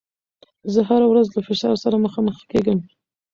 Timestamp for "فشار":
1.47-1.75